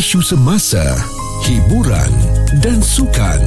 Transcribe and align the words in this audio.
isu 0.00 0.22
semasa, 0.24 0.80
hiburan 1.44 2.08
dan 2.58 2.82
sukan 2.82 3.38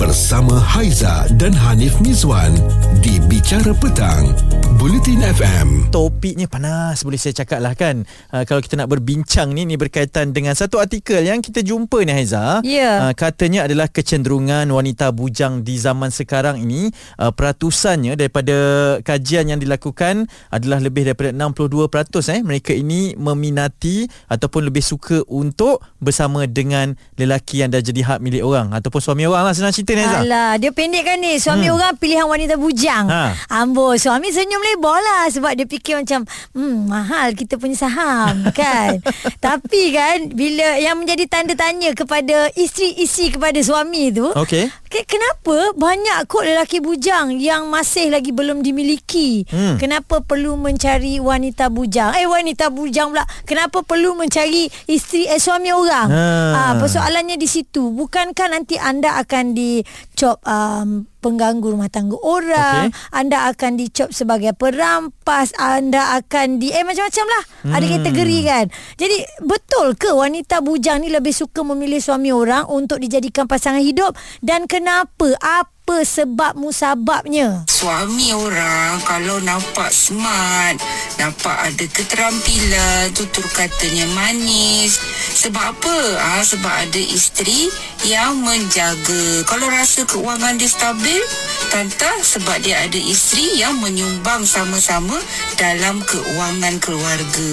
bersama 0.00 0.56
Haiza 0.56 1.28
dan 1.36 1.52
Hanif 1.52 2.00
Mizwan 2.00 2.56
di 3.04 3.20
Bicara 3.28 3.76
Petang, 3.76 4.32
Bulletin 4.80 5.20
FM. 5.20 5.92
Topiknya 5.92 6.48
panas 6.48 7.04
boleh 7.04 7.20
saya 7.20 7.36
cakap 7.36 7.60
lah 7.60 7.76
kan. 7.76 8.08
Uh, 8.32 8.48
kalau 8.48 8.64
kita 8.64 8.80
nak 8.80 8.88
berbincang 8.88 9.52
ni 9.52 9.68
ni 9.68 9.76
berkaitan 9.76 10.32
dengan 10.32 10.56
satu 10.56 10.80
artikel 10.80 11.20
yang 11.20 11.44
kita 11.44 11.60
jumpa 11.60 12.00
ni 12.08 12.12
Haiza. 12.16 12.64
Ya. 12.64 13.08
Uh, 13.08 13.12
katanya 13.12 13.68
adalah 13.68 13.92
kecenderungan 13.92 14.64
wanita 14.72 15.12
bujang 15.12 15.60
di 15.60 15.76
zaman 15.76 16.08
sekarang 16.08 16.64
ini 16.64 16.88
uh, 17.20 17.28
peratusannya 17.28 18.16
daripada 18.16 18.56
kajian 19.04 19.52
yang 19.52 19.60
dilakukan 19.60 20.24
adalah 20.48 20.80
lebih 20.80 21.04
daripada 21.04 21.36
62% 21.36 22.32
eh 22.32 22.40
mereka 22.40 22.72
ini 22.72 23.12
meminati 23.12 24.08
ataupun 24.32 24.72
lebih 24.72 24.80
suka 24.80 25.20
untuk 25.28 25.84
bersama 26.00 26.48
dengan 26.48 26.96
lelaki 27.20 27.60
yang 27.60 27.72
dah 27.72 27.84
jadi 27.84 28.04
hak 28.04 28.18
milik 28.24 28.37
orang 28.42 28.72
ataupun 28.74 29.00
suami 29.02 29.24
orang 29.26 29.46
lah 29.46 29.54
senang 29.54 29.74
cerita 29.74 29.94
ni. 29.94 30.02
Alah, 30.02 30.56
dia 30.56 30.70
pendek 30.70 31.04
kan 31.04 31.16
ni. 31.18 31.36
Suami 31.36 31.66
hmm. 31.68 31.76
orang 31.76 31.92
pilihan 31.98 32.26
wanita 32.26 32.54
bujang. 32.56 33.06
Ha. 33.06 33.34
Amboi, 33.62 34.00
suami 34.00 34.30
senyum 34.30 34.60
lebar 34.60 34.98
lah 34.98 35.24
sebab 35.30 35.52
dia 35.54 35.66
fikir 35.66 36.00
macam, 36.00 36.24
hmm, 36.54 36.76
mahal 36.88 37.34
kita 37.34 37.56
punya 37.56 37.76
saham 37.76 38.46
kan. 38.58 38.98
Tapi 39.38 39.82
kan, 39.92 40.30
bila 40.32 40.78
yang 40.78 40.98
menjadi 40.98 41.24
tanda 41.28 41.54
tanya 41.58 41.92
kepada 41.92 42.50
isteri-isteri 42.54 43.38
kepada 43.38 43.58
suami 43.60 44.10
tu, 44.10 44.30
Okey. 44.32 44.70
Ke- 44.88 45.04
Kenapa 45.04 45.72
banyak 45.74 46.24
kot 46.24 46.44
lelaki 46.44 46.80
bujang 46.80 47.32
yang 47.34 47.68
masih 47.68 48.08
lagi 48.08 48.28
belum 48.30 48.60
dimiliki? 48.60 49.44
Hmm. 49.44 49.76
Kenapa 49.76 50.20
perlu 50.20 50.56
mencari 50.56 51.16
wanita 51.18 51.68
bujang? 51.68 52.12
Eh 52.14 52.24
wanita 52.24 52.68
bujang 52.68 53.12
pula. 53.12 53.24
Kenapa 53.44 53.80
perlu 53.80 54.12
mencari 54.14 54.64
isteri 54.84 55.24
eh, 55.24 55.36
suami 55.36 55.68
orang? 55.70 56.08
Ha. 56.08 56.24
Ah, 56.50 56.72
persoalannya 56.76 57.36
di 57.36 57.44
situ. 57.44 57.88
Bukankah 57.90 58.48
nanti 58.48 58.74
anda 58.74 59.16
akan 59.16 59.52
dicop 59.52 60.40
um, 60.42 61.04
pengganggu 61.28 61.68
rumah 61.68 61.92
tangga 61.92 62.16
orang, 62.16 62.88
Okey. 62.88 63.12
anda 63.12 63.52
akan 63.52 63.76
dicop 63.76 64.08
sebagai 64.16 64.56
perampas, 64.56 65.52
anda 65.60 66.16
akan 66.16 66.56
di 66.56 66.72
eh 66.72 66.80
macam-macam 66.80 67.26
lah. 67.28 67.42
Hmm. 67.68 67.72
Ada 67.76 67.86
kategori 68.00 68.38
kan. 68.48 68.64
Jadi 68.96 69.16
betul 69.44 69.92
ke 70.00 70.08
wanita 70.16 70.64
bujang 70.64 71.04
ni 71.04 71.12
lebih 71.12 71.36
suka 71.36 71.60
memilih 71.60 72.00
suami 72.00 72.32
orang 72.32 72.64
untuk 72.72 72.96
dijadikan 73.04 73.44
pasangan 73.44 73.84
hidup 73.84 74.16
dan 74.40 74.64
kenapa? 74.64 75.36
Apa 75.44 75.77
sebab 76.04 76.58
musababnya? 76.58 77.64
Suami 77.70 78.34
orang 78.34 79.00
kalau 79.06 79.38
nampak 79.40 79.88
smart, 79.94 80.76
nampak 81.16 81.56
ada 81.56 81.84
keterampilan, 81.88 83.14
tutur 83.14 83.46
katanya 83.54 84.04
manis. 84.12 84.98
Sebab 85.38 85.78
apa? 85.78 85.96
Ah, 86.18 86.42
sebab 86.42 86.72
ada 86.88 87.00
isteri 87.00 87.70
yang 88.04 88.42
menjaga. 88.42 89.46
Kalau 89.46 89.70
rasa 89.70 90.04
keuangan 90.04 90.58
dia 90.58 90.66
stabil, 90.66 91.22
tanta 91.68 92.10
sebab 92.20 92.60
dia 92.60 92.80
ada 92.82 92.96
isteri 92.96 93.60
yang 93.60 93.78
menyumbang 93.78 94.44
sama-sama 94.44 95.16
dalam 95.56 96.00
keuangan 96.02 96.76
keluarga. 96.80 97.50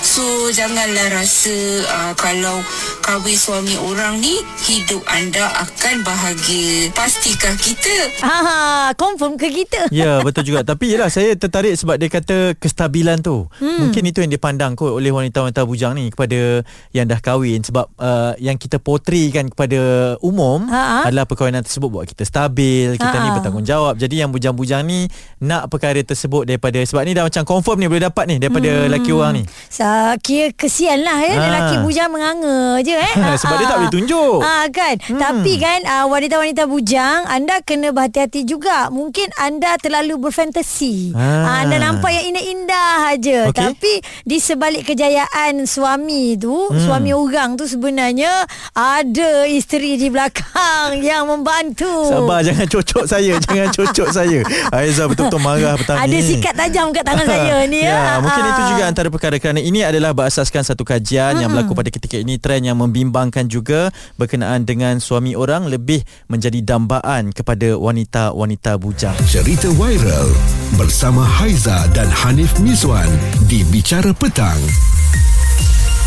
So 0.00 0.22
janganlah 0.50 1.12
rasa 1.12 1.56
uh, 1.84 2.12
kalau 2.16 2.60
kahwin 3.02 3.36
suami 3.36 3.76
orang 3.80 4.18
ni 4.20 4.40
hidup 4.66 5.02
anda 5.08 5.46
akan 5.62 6.02
bahagia. 6.02 6.88
Pastikah 6.92 7.54
kita 7.58 7.96
Ha, 8.22 8.92
confirm 8.94 9.38
ke 9.38 9.48
kita? 9.50 9.88
Ya 9.90 10.20
betul 10.20 10.46
juga 10.46 10.62
Tapi 10.62 10.94
yelah 10.94 11.08
saya 11.08 11.34
tertarik 11.38 11.74
Sebab 11.78 11.96
dia 11.98 12.10
kata 12.10 12.54
Kestabilan 12.58 13.22
tu 13.22 13.46
hmm. 13.60 13.78
Mungkin 13.86 14.02
itu 14.06 14.22
yang 14.22 14.32
dipandang 14.32 14.74
kot 14.74 14.94
Oleh 14.94 15.10
wanita-wanita 15.14 15.62
bujang 15.66 15.94
ni 15.94 16.10
Kepada 16.10 16.62
Yang 16.90 17.06
dah 17.16 17.20
kahwin 17.22 17.60
Sebab 17.62 17.86
uh, 17.98 18.32
Yang 18.38 18.66
kita 18.66 18.76
portraykan 18.82 19.50
Kepada 19.52 20.14
umum 20.20 20.66
Ha-ha. 20.66 21.06
Adalah 21.08 21.26
perkahwinan 21.26 21.62
tersebut 21.62 21.88
Buat 21.88 22.06
kita 22.10 22.26
stabil 22.26 22.94
Kita 22.98 23.16
ni 23.22 23.28
Ha-ha. 23.30 23.36
Bertanggungjawab 23.46 23.94
Jadi 23.94 24.14
yang 24.26 24.30
bujang-bujang 24.34 24.82
ni 24.82 25.06
Nak 25.46 25.70
perkara 25.70 26.02
tersebut 26.02 26.50
Daripada 26.50 26.82
Sebab 26.82 27.02
ni 27.06 27.14
dah 27.14 27.22
macam 27.22 27.42
confirm 27.46 27.78
ni 27.78 27.86
Boleh 27.86 28.10
dapat 28.10 28.26
ni 28.26 28.42
Daripada 28.42 28.66
hmm. 28.66 28.82
lelaki 28.90 29.10
orang 29.14 29.32
ni 29.38 29.42
Sa 29.70 30.18
kira 30.18 30.50
kesian 30.50 31.06
lah 31.06 31.22
ya 31.22 31.34
Ha. 31.36 31.42
lelaki 31.52 31.74
bujang 31.84 32.08
menganga 32.08 32.80
je 32.80 32.96
eh. 32.96 33.14
Sebab 33.44 33.56
dia 33.60 33.68
tak 33.68 33.76
boleh 33.76 33.92
tunjuk. 33.92 34.40
Ah 34.40 34.64
kan. 34.72 34.96
Hmm. 35.04 35.20
Tapi 35.20 35.52
kan 35.60 35.84
uh, 35.84 36.06
wanita-wanita 36.08 36.64
bujang 36.64 37.28
anda 37.28 37.60
kena 37.60 37.92
berhati-hati 37.92 38.48
juga. 38.48 38.88
Mungkin 38.88 39.28
anda 39.36 39.76
terlalu 39.76 40.16
berfantasi. 40.16 41.12
Ah. 41.12 41.20
Ah. 41.20 41.56
anda 41.66 41.76
nampak 41.76 42.08
yang 42.08 42.32
indah-indah 42.32 42.92
aja. 43.12 43.38
Okey. 43.52 43.58
Tapi 43.60 43.92
di 44.24 44.38
sebalik 44.40 44.88
kejayaan 44.88 45.68
suami 45.68 46.40
tu, 46.40 46.72
hmm. 46.72 46.80
suami 46.88 47.12
orang 47.12 47.60
tu 47.60 47.68
sebenarnya 47.68 48.48
ada 48.72 49.44
isteri 49.44 50.00
di 50.00 50.08
belakang 50.08 50.96
yang 51.08 51.28
membantu. 51.28 52.08
Sabar 52.08 52.40
jangan 52.40 52.64
cocok 52.64 53.04
saya 53.04 53.35
Jangan 53.46 53.68
cocok 53.72 54.08
saya 54.10 54.40
Aiza 54.72 55.04
betul-betul 55.06 55.40
marah 55.40 55.74
petang 55.76 55.98
Ada 56.00 56.10
ni 56.10 56.20
sikat 56.24 56.54
tajam 56.56 56.86
kat 56.90 57.04
tangan 57.04 57.26
saya 57.26 57.56
ni 57.72 57.80
ya. 57.84 57.94
ya, 57.94 58.12
mungkin 58.18 58.42
Ah. 58.42 58.50
itu 58.52 58.62
juga 58.72 58.82
antara 58.86 59.08
perkara 59.10 59.36
kerana 59.36 59.60
ini 59.60 59.82
adalah 59.82 60.12
berasaskan 60.12 60.62
satu 60.62 60.82
kajian 60.82 61.36
hmm. 61.36 61.40
yang 61.42 61.50
berlaku 61.50 61.72
pada 61.74 61.90
ketika 61.90 62.16
ini 62.16 62.38
trend 62.38 62.64
yang 62.64 62.78
membimbangkan 62.78 63.44
juga 63.46 63.90
berkenaan 64.16 64.62
dengan 64.62 64.98
suami 64.98 65.34
orang 65.34 65.66
lebih 65.66 66.00
menjadi 66.26 66.62
dambaan 66.62 67.30
kepada 67.30 67.74
wanita-wanita 67.76 68.78
bujang. 68.78 69.16
Cerita 69.26 69.68
viral 69.74 70.30
bersama 70.74 71.22
Haiza 71.22 71.86
dan 71.92 72.08
Hanif 72.08 72.56
Mizwan 72.58 73.08
di 73.46 73.66
Bicara 73.66 74.14
Petang, 74.14 74.58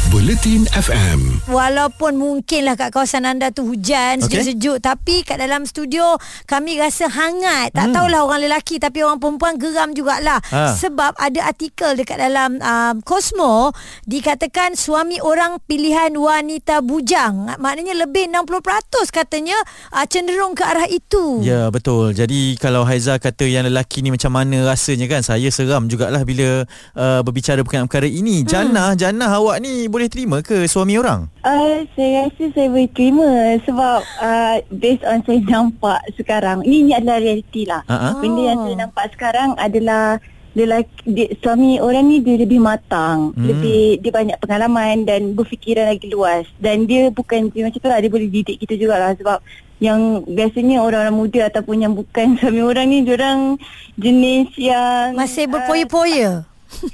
Bulletin 0.07 0.63
FM. 0.71 1.43
Walaupun 1.51 2.15
mungkinlah 2.15 2.79
kat 2.79 2.95
kawasan 2.95 3.27
anda 3.27 3.51
tu 3.51 3.67
hujan 3.67 4.23
sejuk-sejuk 4.23 4.79
tapi 4.79 5.21
kat 5.21 5.35
dalam 5.35 5.67
studio 5.67 6.15
kami 6.47 6.79
rasa 6.79 7.11
hangat. 7.11 7.75
Tak 7.75 7.91
Hmm. 7.91 7.93
tahulah 7.93 8.23
orang 8.23 8.47
lelaki 8.47 8.79
tapi 8.79 9.03
orang 9.03 9.19
perempuan 9.19 9.59
geram 9.59 9.91
jugalah. 9.91 10.39
Ha. 10.47 10.71
Sebab 10.71 11.19
ada 11.19 11.43
artikel 11.43 11.99
dekat 11.99 12.15
dalam 12.15 12.55
um, 12.57 12.95
Cosmo 13.03 13.75
dikatakan 14.07 14.79
suami 14.79 15.19
orang 15.19 15.59
pilihan 15.59 16.15
wanita 16.15 16.79
bujang. 16.79 17.59
Maknanya 17.59 17.99
lebih 17.99 18.31
60% 18.31 19.11
katanya 19.11 19.59
uh, 19.91 20.07
cenderung 20.07 20.55
ke 20.55 20.63
arah 20.63 20.87
itu. 20.87 21.43
Ya 21.43 21.67
betul. 21.67 22.15
Jadi 22.15 22.55
kalau 22.55 22.87
Haiza 22.87 23.19
kata 23.19 23.43
yang 23.43 23.67
lelaki 23.67 23.99
ni 23.99 24.15
macam 24.15 24.31
mana 24.31 24.63
rasanya 24.63 25.11
kan 25.11 25.27
saya 25.27 25.51
seram 25.51 25.91
jugalah 25.91 26.23
bila 26.23 26.63
uh, 26.95 27.19
berbicara 27.19 27.59
berkenaan 27.59 27.91
perkara 27.91 28.07
ini. 28.07 28.41
Hmm. 28.41 28.47
Jannah, 28.47 28.89
Jannah 28.95 29.35
awak 29.35 29.59
ni 29.59 29.88
boleh 29.89 30.07
terima 30.07 30.45
ke 30.45 30.69
suami 30.69 30.95
orang? 30.95 31.25
Uh, 31.41 31.83
saya 31.97 32.29
rasa 32.29 32.43
saya 32.53 32.67
boleh 32.69 32.89
terima 32.93 33.57
sebab 33.65 33.99
uh, 34.21 34.55
based 34.69 35.03
on 35.03 35.19
saya 35.25 35.41
nampak 35.49 35.99
sekarang 36.15 36.61
ini, 36.63 36.85
ini 36.85 36.91
adalah 36.93 37.17
realiti 37.17 37.65
lah. 37.65 37.81
Ha-ha. 37.89 38.21
Benda 38.21 38.41
yang 38.53 38.59
saya 38.63 38.75
nampak 38.85 39.05
sekarang 39.17 39.49
adalah 39.57 40.21
lelaki 40.57 41.05
dia, 41.05 41.27
suami 41.39 41.77
orang 41.77 42.09
ni 42.09 42.17
dia 42.25 42.35
lebih 42.41 42.57
matang, 42.57 43.31
Hmm. 43.37 43.45
lebih 43.45 44.01
dia 44.01 44.11
banyak 44.11 44.37
pengalaman 44.41 45.05
dan 45.05 45.33
berfikiran 45.37 45.93
lagi 45.93 46.09
luas 46.09 46.45
dan 46.57 46.89
dia 46.89 47.13
bukan 47.13 47.53
dia 47.53 47.69
macam 47.69 47.79
tu 47.79 47.89
lah 47.89 48.01
dia 48.01 48.09
boleh 48.09 48.29
didik 48.29 48.57
kita 48.57 48.73
jugalah 48.75 49.13
sebab 49.13 49.39
yang 49.79 50.27
biasanya 50.27 50.83
orang-orang 50.83 51.15
muda 51.15 51.41
ataupun 51.47 51.79
yang 51.79 51.93
bukan 51.95 52.35
suami 52.41 52.61
orang 52.65 52.91
ni 52.91 53.05
orang 53.07 53.55
jenis 53.95 54.51
yang 54.59 55.15
Masih 55.15 55.47
ah, 55.47 55.51
berpoya-poya. 55.55 56.31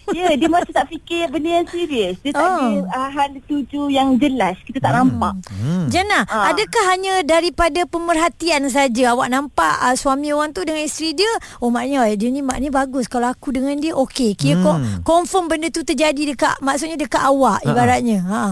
Ya, 0.09 0.31
dia 0.31 0.47
masih 0.47 0.71
tak 0.71 0.87
fikir 0.87 1.27
benda 1.27 1.51
yang 1.53 1.67
serius. 1.67 2.15
Dia 2.19 2.31
tak 2.31 2.41
Oh. 2.41 2.55
ada 2.57 2.79
uh, 2.87 3.09
hal 3.11 3.29
tuju 3.43 3.87
yang 3.87 4.15
jelas. 4.15 4.55
Kita 4.61 4.79
tak 4.79 4.93
nampak. 4.93 5.35
Hmm. 5.51 5.87
Jana, 5.87 6.23
Ah. 6.25 6.49
adakah 6.49 6.83
hanya 6.87 7.19
daripada 7.21 7.83
pemerhatian 7.83 8.65
saja 8.67 9.11
awak 9.11 9.27
nampak 9.27 9.75
uh, 9.77 9.93
suami 9.93 10.31
orang 10.31 10.51
tu 10.51 10.61
dengan 10.61 10.79
isteri 10.81 11.11
dia, 11.13 11.27
oh 11.59 11.67
maknanya 11.67 12.07
eh, 12.07 12.15
dia 12.15 12.29
ni 12.29 12.39
maknanya 12.39 12.71
bagus 12.77 13.05
kalau 13.05 13.27
aku 13.27 13.51
dengan 13.51 13.75
dia 13.75 13.91
okey. 13.93 14.33
Kira 14.33 14.55
Hmm. 14.55 14.63
kok 14.63 14.77
confirm 15.03 15.45
benda 15.45 15.67
tu 15.67 15.81
terjadi 15.81 16.23
dekat 16.29 16.55
maksudnya 16.59 16.95
dekat 16.95 17.21
awak 17.21 17.59
Ha-ha. 17.59 17.69
ibaratnya. 17.69 18.19
Ha. 18.23 18.43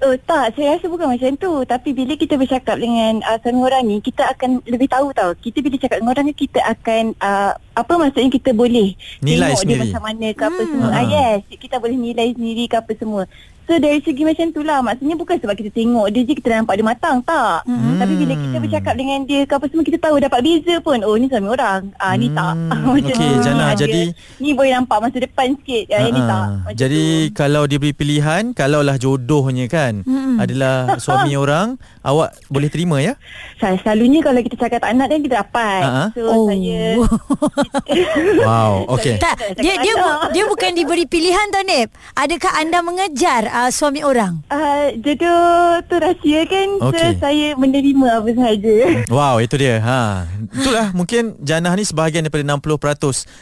Oh 0.00 0.16
tak, 0.16 0.56
saya 0.56 0.74
rasa 0.74 0.88
bukan 0.88 1.10
macam 1.10 1.28
tu. 1.36 1.60
Tapi 1.62 1.92
bila 1.92 2.16
kita 2.16 2.32
bercakap 2.34 2.80
dengan 2.80 3.20
uh, 3.20 3.36
suami 3.36 3.60
orang 3.60 3.84
ni, 3.84 3.96
kita 4.00 4.24
akan 4.28 4.64
lebih 4.64 4.88
tahu 4.88 5.12
tau. 5.12 5.34
Kita 5.34 5.60
bila 5.60 5.76
cakap 5.76 6.00
dengan 6.00 6.12
orang 6.14 6.24
ni, 6.24 6.34
kita 6.34 6.56
akan 6.64 7.12
uh, 7.20 7.52
apa 7.80 7.92
maksudnya 7.96 8.30
kita 8.30 8.50
boleh 8.52 8.94
Nilai 9.18 9.48
tengok 9.48 9.60
sendiri. 9.60 9.74
dia 9.74 9.84
macam 9.86 10.02
mana 10.02 10.26
ke 10.30 10.42
apa 10.42 10.56
Hmm. 10.56 10.70
semua. 10.70 10.88
Ha. 10.88 10.96
Ah, 10.96 11.04
yes, 11.06 11.38
kita 11.52 11.76
boleh 11.76 11.96
nilai 11.96 12.28
sendiri 12.30 12.64
ke 12.64 12.76
apa 12.76 12.92
semua. 12.94 13.22
So 13.62 13.78
dari 13.78 14.02
segi 14.02 14.26
macam 14.26 14.50
tu 14.50 14.62
lah 14.62 14.82
Maksudnya 14.82 15.14
bukan 15.14 15.38
sebab 15.38 15.54
kita 15.54 15.70
tengok 15.70 16.10
dia 16.10 16.26
je 16.26 16.34
Kita 16.34 16.50
nampak 16.52 16.74
dia 16.74 16.82
matang 16.82 17.22
Tak 17.22 17.62
Hmm. 17.62 18.02
Tapi 18.02 18.18
bila 18.18 18.34
kita 18.34 18.56
bercakap 18.58 18.94
dengan 18.98 19.22
dia 19.22 19.46
ke 19.46 19.54
apa 19.54 19.62
semua 19.64 19.86
Kita 19.86 19.98
tahu 20.00 20.18
dapat 20.18 20.40
beza 20.42 20.74
pun 20.80 20.98
Oh 20.98 21.14
ni 21.14 21.30
suami 21.30 21.46
orang 21.46 21.86
ah, 21.94 22.10
Ni 22.12 22.26
tak 22.28 22.50
Hmm. 22.50 22.66
Macam 22.90 22.98
Okey, 22.98 23.30
tu. 23.30 23.38
Jana, 23.38 23.62
Ah, 23.62 23.70
dia- 23.70 23.86
jadi- 23.86 24.10
Ni 24.42 24.50
boleh 24.50 24.74
nampak 24.74 24.98
masa 24.98 25.22
depan 25.22 25.54
sikit 25.54 25.84
ah, 25.88 26.00
Yang 26.00 26.10
ni 26.10 26.22
tak. 26.24 26.46
Macam 26.58 26.74
Jadi 26.74 27.04
tu. 27.06 27.30
kalau 27.32 27.62
diberi 27.64 27.92
pilihan 27.92 28.42
Kalaulah 28.50 28.96
jodohnya 28.98 29.66
kan 29.66 30.02
Mm-mm. 30.02 30.34
Adalah 30.36 30.74
suami 31.04 31.32
orang 31.36 31.78
Awak 32.02 32.50
boleh 32.50 32.68
terima 32.68 32.98
ya? 32.98 33.14
Sel- 33.54 33.78
Selalunya 33.78 34.18
kalau 34.18 34.42
kita 34.42 34.56
cakap 34.58 34.82
tak 34.82 34.98
nak 34.98 35.06
kan 35.06 35.20
kita 35.20 35.34
dapat 35.38 35.80
Ha-ha. 35.80 36.04
So 36.10 36.26
Oh. 36.26 36.50
saya 36.50 36.98
Wow, 38.40 38.86
okey. 38.98 39.16
Tak, 39.18 39.56
dia 39.56 39.78
dia 39.78 39.94
bu- 39.94 40.28
dia 40.32 40.44
bukan 40.46 40.70
diberi 40.74 41.04
pilihan 41.06 41.46
tau 41.50 41.62
Nip. 41.62 41.92
Adakah 42.14 42.52
anda 42.58 42.78
mengejar 42.80 43.46
uh, 43.46 43.70
suami 43.70 44.02
orang? 44.02 44.42
Uh, 44.50 44.90
jodoh 44.98 45.80
tu 45.86 45.96
rahsia 45.96 46.46
kan 46.46 46.68
Okey. 46.90 47.16
so, 47.16 47.20
Saya 47.20 47.46
menerima 47.54 48.06
apa 48.20 48.30
sahaja 48.32 48.74
Wow, 49.16 49.38
itu 49.38 49.54
dia. 49.56 49.78
Ha. 49.80 50.26
Itulah 50.50 50.86
mungkin 50.92 51.38
Janah 51.40 51.72
ni 51.74 51.84
sebahagian 51.86 52.26
daripada 52.26 52.44
60% 52.44 52.58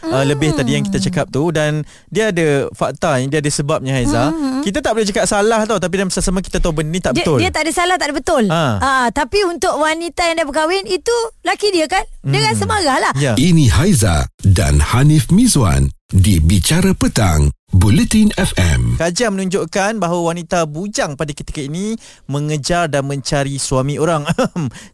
uh, 0.06 0.24
lebih 0.24 0.54
tadi 0.54 0.76
yang 0.76 0.84
kita 0.84 0.98
cakap 1.00 1.26
tu 1.28 1.48
dan 1.50 1.82
dia 2.08 2.30
ada 2.30 2.68
fakta 2.72 3.20
yang 3.20 3.28
dia 3.28 3.40
ada 3.40 3.50
sebabnya 3.50 3.96
Haiza. 3.96 4.32
Kita 4.62 4.82
tak 4.82 4.92
boleh 4.92 5.06
cakap 5.08 5.24
salah 5.24 5.64
tau 5.64 5.80
tapi 5.80 6.00
dalam 6.00 6.10
sama 6.10 6.40
kita 6.40 6.60
tahu 6.60 6.72
benda 6.74 6.90
ni 6.90 7.00
tak 7.00 7.12
Dia, 7.14 7.24
betul. 7.24 7.38
dia 7.40 7.50
tak 7.52 7.62
ada 7.68 7.72
salah, 7.72 7.96
tak 8.00 8.10
ada 8.10 8.14
betul. 8.16 8.44
Ha. 8.48 8.64
Ah, 8.80 9.06
tapi 9.12 9.44
untuk 9.44 9.76
wanita 9.76 10.24
yang 10.24 10.36
dah 10.40 10.46
berkahwin 10.48 10.84
itu 10.88 11.16
laki 11.44 11.68
dia 11.72 11.84
kan? 11.84 12.04
Dia 12.24 12.40
kan 12.44 12.54
semarah 12.56 12.96
lah. 13.00 13.12
Ya. 13.16 13.32
Ini 13.36 13.68
Haiza 13.68 14.07
dan 14.44 14.80
Hanif 14.80 15.28
Mizwan 15.32 15.90
di 16.08 16.40
Bicara 16.40 16.96
Petang, 16.96 17.52
Bulletin 17.68 18.32
FM. 18.32 18.96
Kajian 18.96 19.36
menunjukkan 19.36 20.00
bahawa 20.00 20.32
wanita 20.32 20.64
bujang 20.64 21.20
pada 21.20 21.36
ketika 21.36 21.60
ini 21.60 22.00
mengejar 22.24 22.88
dan 22.88 23.04
mencari 23.04 23.60
suami 23.60 24.00
orang. 24.00 24.24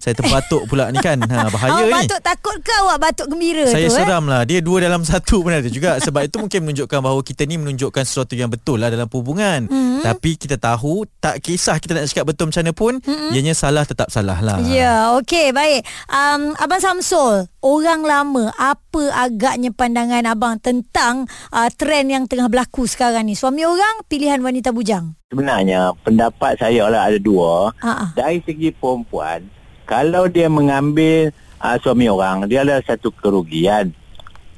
Saya 0.03 0.19
terbatuk 0.19 0.67
pula 0.67 0.91
ni 0.91 0.99
kan. 0.99 1.23
Ha, 1.23 1.47
bahaya 1.55 1.71
awak 1.71 1.87
ni. 1.87 1.95
batuk 2.03 2.19
takut 2.19 2.57
ke 2.67 2.75
awak 2.83 2.99
batuk 2.99 3.27
gembira 3.31 3.63
Saya 3.71 3.87
tu? 3.87 3.95
seram 3.95 4.27
lah 4.27 4.43
Dia 4.43 4.59
dua 4.59 4.83
dalam 4.83 5.07
satu 5.11 5.43
pun 5.47 5.55
ada 5.55 5.71
juga 5.71 6.03
Sebab 6.03 6.27
itu 6.27 6.37
mungkin 6.43 6.61
menunjukkan 6.67 6.99
bahawa 6.99 7.21
Kita 7.23 7.43
ni 7.47 7.57
menunjukkan 7.59 8.03
sesuatu 8.07 8.35
yang 8.35 8.51
betul 8.51 8.83
lah 8.83 8.91
Dalam 8.91 9.07
hubungan 9.11 9.67
mm-hmm. 9.71 10.03
Tapi 10.03 10.35
kita 10.39 10.59
tahu 10.59 11.07
Tak 11.23 11.43
kisah 11.43 11.79
kita 11.79 11.95
nak 11.95 12.11
cakap 12.11 12.27
betul 12.31 12.51
macam 12.51 12.63
mana 12.63 12.73
pun 12.75 12.93
mm-hmm. 13.01 13.31
Ianya 13.35 13.55
salah 13.55 13.87
tetap 13.87 14.11
salah 14.11 14.39
lah 14.43 14.59
Ya, 14.63 15.15
okey, 15.23 15.55
baik. 15.55 15.87
Um, 16.11 16.55
Abang 16.59 16.83
Samsul, 16.83 17.47
orang 17.65 18.05
lama, 18.05 18.53
apa 18.61 19.03
agaknya 19.17 19.73
pandangan 19.73 20.29
abang 20.29 20.61
tentang 20.61 21.25
uh, 21.49 21.73
trend 21.73 22.13
yang 22.13 22.25
tengah 22.29 22.53
berlaku 22.53 22.85
sekarang 22.85 23.25
ni? 23.25 23.33
Suami 23.33 23.65
orang, 23.65 24.05
pilihan 24.05 24.45
wanita 24.45 24.71
bujang. 24.77 25.17
Sebenarnya 25.33 25.97
pendapat 26.05 26.61
saya 26.61 26.87
lah 26.93 27.09
ada 27.09 27.17
dua. 27.17 27.73
Ha-ha. 27.81 28.13
Dari 28.13 28.45
segi 28.45 28.69
perempuan, 28.71 29.49
kalau 29.89 30.29
dia 30.29 30.53
mengambil 30.53 31.33
uh, 31.65 31.77
suami 31.81 32.07
orang, 32.13 32.45
dia 32.45 32.61
ada 32.61 32.85
satu 32.85 33.09
kerugian. 33.09 33.97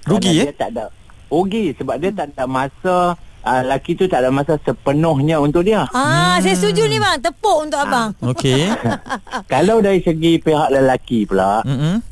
Rugi, 0.05 0.43
eh? 0.43 0.51
Dia 0.51 0.55
tak 0.55 0.71
ada 0.75 0.91
rugi 1.27 1.75
sebab 1.75 1.99
dia 1.99 2.15
tak 2.15 2.31
ada 2.35 2.47
masa 2.47 3.19
uh, 3.47 3.63
laki 3.67 3.99
tu 3.99 4.07
tak 4.11 4.23
ada 4.23 4.31
masa 4.31 4.59
sepenuhnya 4.63 5.39
untuk 5.39 5.63
dia. 5.63 5.87
Ah, 5.95 6.39
saya 6.43 6.55
setuju 6.59 6.91
ni 6.91 6.99
bang, 6.99 7.19
tepuk 7.23 7.67
untuk 7.67 7.79
abang. 7.79 8.15
Okey 8.23 8.71
Kalau 9.53 9.79
dari 9.79 10.03
segi 10.03 10.39
pihak 10.43 10.71
lelaki 10.75 11.27
pula, 11.27 11.63
Mm-mm. 11.63 12.03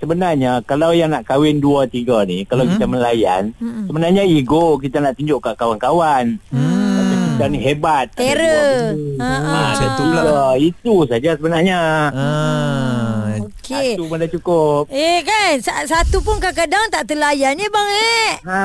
Sebenarnya 0.00 0.64
kalau 0.64 0.90
yang 0.90 1.12
nak 1.12 1.22
kahwin 1.22 1.56
dua 1.56 1.84
tiga 1.84 2.24
ni, 2.24 2.42
kalau 2.42 2.64
Mhm. 2.64 2.70
kita 2.72 2.86
melayan, 2.86 3.42
Mm-mm. 3.54 3.84
sebenarnya 3.84 4.24
ego 4.24 4.74
kita 4.76 4.98
nak 4.98 5.14
tunjuk 5.14 5.38
kat 5.38 5.54
kawan-kawan. 5.54 6.40
Kata 6.50 7.14
kita 7.30 7.44
ni 7.46 7.58
hebat. 7.58 8.06
Terror. 8.12 8.96
Ha, 9.16 9.28
ha. 9.28 9.36
Ah, 9.46 9.62
macam 9.70 9.88
tu 9.90 10.02
pula. 10.02 10.20
tiga. 10.20 10.40
Itu 10.58 10.94
saja 11.06 11.30
sebenarnya. 11.34 11.78
ah. 12.10 12.99
Okey. 13.70 13.94
Satu 13.94 14.04
benda 14.04 14.26
cukup. 14.26 14.82
Eh 14.90 15.22
kan, 15.22 15.54
sa- 15.62 15.86
satu 15.86 16.18
pun 16.20 16.36
kadang-kadang 16.36 16.90
tak 16.90 17.06
terlayan 17.06 17.54
ni 17.54 17.66
bang 17.66 17.88
eh. 17.92 18.28
Ha. 18.42 18.60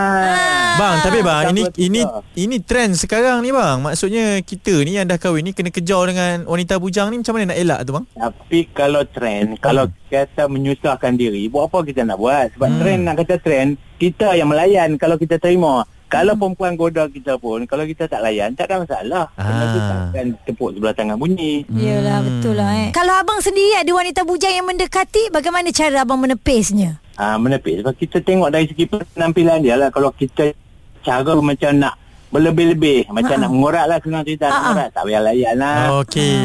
Bang, 0.75 0.97
tapi 0.99 1.21
bang 1.21 1.53
ini 1.53 1.61
ini 1.77 2.01
ini 2.35 2.57
trend 2.59 2.97
sekarang 2.97 3.39
ni 3.39 3.53
bang. 3.53 3.77
Maksudnya 3.79 4.41
kita 4.41 4.81
ni 4.81 4.97
yang 4.97 5.05
dah 5.05 5.15
kahwin 5.15 5.45
ni 5.45 5.53
kena 5.53 5.69
kejar 5.69 6.09
dengan 6.09 6.43
wanita 6.43 6.75
bujang 6.75 7.13
ni 7.13 7.21
macam 7.21 7.37
mana 7.37 7.53
nak 7.53 7.59
elak 7.59 7.79
tu 7.85 7.93
bang? 7.93 8.05
Tapi 8.11 8.59
kalau 8.73 9.01
trend, 9.05 9.47
kalau 9.59 9.85
kata 10.07 10.47
menyusahkan 10.47 11.13
diri, 11.13 11.45
buat 11.47 11.69
apa 11.69 11.85
kita 11.85 12.01
nak 12.01 12.17
buat? 12.17 12.57
Sebab 12.57 12.65
Hmm. 12.67 12.79
trend 12.81 13.01
nak 13.03 13.15
kata 13.21 13.35
trend, 13.37 13.69
kita 13.95 14.33
yang 14.33 14.49
melayan 14.49 14.97
kalau 14.97 15.15
kita 15.15 15.37
terima. 15.37 15.85
Kalau 16.05 16.37
perempuan 16.37 16.77
goda 16.77 17.09
kita 17.09 17.35
pun, 17.35 17.65
kalau 17.65 17.81
kita 17.81 18.05
tak 18.05 18.21
layan, 18.21 18.53
tak 18.53 18.69
ada 18.69 18.85
masalah. 18.85 19.25
Tu 19.33 19.41
Ah. 19.41 19.89
takkan 19.89 20.25
tepuk 20.45 20.69
sebelah 20.71 20.93
tangan 20.93 21.17
bunyi. 21.17 21.65
Yelah, 21.67 22.21
Hmm. 22.21 22.27
betul 22.29 22.55
lah 22.55 22.71
eh. 22.77 22.89
Kalau 22.91 23.11
abang 23.11 23.41
sendiri 23.41 23.73
ada 23.75 23.91
wanita 23.91 24.21
bujang 24.21 24.53
yang 24.53 24.69
mendekati, 24.69 25.33
bagaimana 25.33 25.73
cara 25.73 26.05
abang 26.05 26.21
menepisnya? 26.21 27.01
Ah, 27.15 27.35
menepis. 27.35 27.81
Sebab 27.81 27.93
kita 27.95 28.21
tengok 28.21 28.49
dari 28.49 28.69
segi 28.69 28.85
penampilan 28.85 29.65
dia 29.65 29.75
lah. 29.75 29.89
Kalau 29.89 30.11
kita 30.11 30.53
cara 31.01 31.31
macam 31.35 31.71
nak 31.73 31.93
berlebih-lebih, 32.35 32.97
macam 33.07 33.31
Ha-ha. 33.31 33.41
nak 33.41 33.51
mengorak 33.51 33.85
lah 33.87 33.97
senang 33.97 34.21
cerita. 34.21 34.45
Nak 34.45 34.51
Ha-ha. 34.51 34.63
mengorak, 34.67 34.89
tak 34.91 35.01
payah 35.03 35.21
layan 35.23 35.55
lah. 35.55 35.77
Okey. 36.03 36.35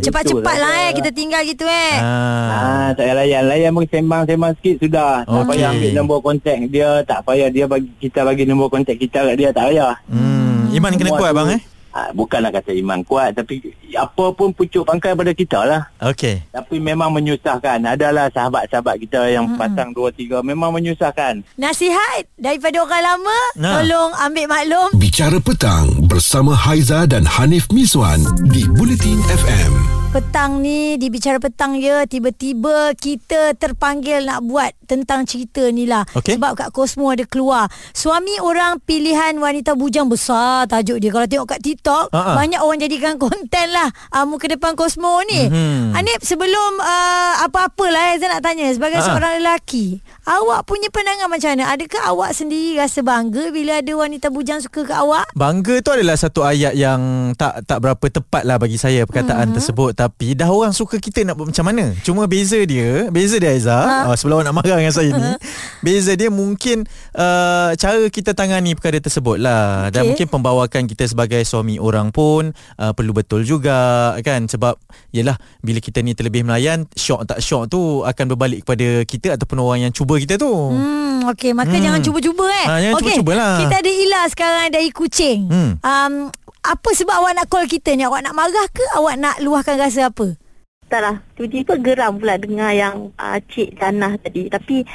Cepat-cepat 0.00 0.42
Betul 0.42 0.58
lah 0.58 0.74
lah. 0.74 0.82
eh, 0.82 0.90
kita 0.92 1.10
tinggal 1.10 1.42
gitu 1.44 1.64
eh. 1.64 1.94
Ah. 1.96 2.50
Ah, 2.50 2.88
tak 2.92 3.04
payah 3.04 3.16
layan. 3.16 3.42
Layan 3.46 3.70
pun 3.70 3.84
sembang-sembang 3.86 4.52
sikit 4.58 4.76
sudah. 4.80 5.12
Tak 5.22 5.30
Okey. 5.32 5.48
payah 5.48 5.68
ambil 5.70 5.90
nombor 5.94 6.18
kontak 6.20 6.58
dia. 6.66 6.90
Tak 7.06 7.20
payah 7.22 7.48
dia 7.48 7.64
bagi 7.64 7.90
kita 7.96 8.20
bagi 8.22 8.44
nombor 8.44 8.68
kontak 8.68 8.96
kita 8.96 9.22
kat 9.24 9.34
dia. 9.34 9.48
Tak 9.50 9.70
payah. 9.70 9.94
Hmm, 10.06 10.68
iman 10.70 10.92
kena 10.92 11.08
Semua 11.08 11.20
kuat 11.20 11.30
tu, 11.30 11.38
bang 11.38 11.48
eh? 11.54 11.60
Ah, 11.90 12.10
bukanlah 12.10 12.50
kata 12.50 12.70
iman 12.76 13.02
kuat. 13.02 13.34
Tapi 13.34 13.58
apa 13.92 14.24
pun 14.30 14.50
pucuk 14.50 14.86
pangkai 14.86 15.12
pada 15.12 15.34
kita 15.34 15.60
lah. 15.62 15.82
Okey. 16.00 16.46
Tapi 16.48 16.78
memang 16.78 17.10
menyusahkan. 17.10 17.82
Adalah 17.82 18.30
sahabat-sahabat 18.30 18.94
kita 19.00 19.26
yang 19.26 19.58
pasang 19.58 19.90
dua 19.90 20.08
tiga. 20.10 20.38
Memang 20.40 20.70
menyusahkan. 20.70 21.42
Nasihat 21.54 22.30
daripada 22.34 22.80
orang 22.80 23.02
lama, 23.04 23.38
Nah. 23.58 23.74
tolong 23.76 24.10
ambil 24.22 24.46
maklum. 24.46 24.88
Bicara 24.96 25.42
Petang 25.42 26.06
bersama 26.06 26.54
Haiza 26.54 27.04
dan 27.04 27.26
Hanif 27.26 27.66
Mizwan 27.70 28.22
di 28.46 28.62
Bulletin 28.70 29.18
FM. 29.26 29.99
Petang 30.10 30.58
ni 30.58 30.98
di 30.98 31.06
Bicara 31.06 31.38
Petang 31.38 31.78
ya 31.78 32.02
Tiba-tiba 32.02 32.98
kita 32.98 33.54
terpanggil 33.54 34.26
nak 34.26 34.42
buat 34.42 34.74
Tentang 34.82 35.22
cerita 35.22 35.62
ni 35.70 35.86
lah 35.86 36.02
Okey. 36.10 36.34
Sebab 36.34 36.58
kat 36.58 36.68
Cosmo 36.70 37.14
ada 37.14 37.22
keluar 37.22 37.70
Suami 37.94 38.34
orang 38.36 38.82
pilihan 38.82 39.38
wanita 39.38 39.78
bujang 39.78 40.10
besar 40.10 40.66
Tajuk 40.66 40.98
dia 40.98 41.14
Kalau 41.14 41.24
tengok 41.24 41.48
kat 41.48 41.60
TikTok 41.62 42.10
Ha-ha. 42.10 42.34
Banyak 42.34 42.58
orang 42.58 42.82
jadikan 42.82 43.22
konten 43.22 43.70
lah 43.70 43.86
uh, 44.10 44.26
Muka 44.26 44.50
depan 44.50 44.74
Cosmo 44.74 45.22
ni 45.24 45.46
Mhm. 45.46 45.94
Anip 45.94 46.18
sebelum 46.20 46.72
uh, 46.76 47.46
Apa-apalah 47.46 48.10
eh, 48.10 48.18
Saya 48.18 48.34
nak 48.34 48.42
tanya 48.42 48.66
Sebagai 48.66 48.98
Ha-ha. 48.98 49.06
seorang 49.08 49.32
lelaki 49.38 50.02
Awak 50.20 50.66
punya 50.66 50.90
pandangan 50.90 51.30
macam 51.30 51.54
mana 51.54 51.70
Adakah 51.70 52.02
awak 52.08 52.34
sendiri 52.34 52.74
rasa 52.76 53.00
bangga 53.00 53.54
Bila 53.54 53.78
ada 53.78 53.92
wanita 53.94 54.26
bujang 54.28 54.58
suka 54.58 54.82
ke 54.82 54.92
awak 54.92 55.30
Bangga 55.32 55.78
tu 55.78 55.94
adalah 55.94 56.18
satu 56.18 56.42
ayat 56.42 56.74
yang 56.74 56.98
tak 57.32 57.62
tak 57.62 57.78
berapa 57.78 58.02
tepat 58.02 58.42
lah 58.42 58.58
bagi 58.58 58.74
saya 58.74 59.06
perkataan 59.06 59.46
mm-hmm. 59.46 59.54
tersebut 59.54 59.90
tapi 60.00 60.32
dah 60.32 60.48
orang 60.48 60.72
suka 60.72 60.96
kita 60.96 61.28
nak 61.28 61.36
buat 61.36 61.52
macam 61.52 61.60
mana. 61.68 61.92
Cuma 62.00 62.24
beza 62.24 62.56
dia, 62.64 63.12
beza 63.12 63.36
dia 63.36 63.52
Aiza, 63.52 63.76
ha? 63.76 64.08
uh, 64.08 64.16
sebelum 64.16 64.40
awak 64.40 64.48
nak 64.48 64.56
marah 64.56 64.80
dengan 64.80 64.96
saya 64.96 65.12
ni, 65.12 65.36
beza 65.84 66.16
dia 66.16 66.32
mungkin 66.32 66.88
uh, 67.12 67.76
cara 67.76 68.08
kita 68.08 68.32
tangani 68.32 68.72
perkara 68.72 68.96
tersebut 68.96 69.36
lah 69.36 69.92
dan 69.92 70.08
Okey. 70.08 70.08
mungkin 70.16 70.26
pembawakan 70.32 70.88
kita 70.88 71.04
sebagai 71.04 71.44
suami 71.44 71.76
orang 71.76 72.08
pun 72.16 72.56
uh, 72.80 72.96
perlu 72.96 73.12
betul 73.12 73.44
juga 73.44 74.16
kan 74.24 74.48
sebab 74.48 74.80
yelah 75.12 75.36
bila 75.60 75.84
kita 75.84 76.00
ni 76.00 76.16
terlebih 76.16 76.48
melayan 76.48 76.88
syok 76.96 77.28
tak 77.28 77.44
syok 77.44 77.68
tu 77.68 78.00
akan 78.00 78.24
berbalik 78.32 78.64
kepada 78.64 79.04
kita 79.04 79.36
ataupun 79.36 79.60
orang 79.60 79.84
yang 79.84 79.92
cuba 79.92 80.16
kita 80.16 80.40
tu. 80.40 80.48
Hmm, 80.48 81.28
okey, 81.36 81.52
maka 81.52 81.76
Hmm. 81.76 81.84
jangan 81.84 82.00
cuba-cuba 82.00 82.44
eh. 82.48 82.66
Ha, 82.66 82.72
jangan 82.80 82.94
Okey, 82.96 83.04
cuba-cubalah. 83.20 83.52
Kita 83.68 83.74
ada 83.84 83.90
Ila 83.92 84.20
sekarang 84.32 84.66
dari 84.72 84.88
Kuching. 84.88 85.40
Hmm. 85.52 85.72
Um, 85.84 86.14
apa 86.60 86.92
sebab 86.92 87.24
awak 87.24 87.32
nak 87.40 87.46
call 87.48 87.64
kita 87.64 87.96
ni? 87.96 88.04
Awak 88.04 88.20
nak 88.20 88.34
marah 88.36 88.68
ke? 88.68 88.84
Awak 88.92 89.14
nak 89.16 89.36
luahkan 89.40 89.80
rasa 89.80 89.89
apa? 89.96 90.36
Tak 90.86 91.00
lah 91.00 91.16
Tiba-tiba 91.32 91.72
geram 91.76 92.16
pula 92.16 92.34
Dengar 92.34 92.70
yang 92.70 93.10
uh, 93.14 93.38
Cik 93.40 93.74
Janah 93.74 94.14
tadi 94.18 94.46
Tapi 94.46 94.82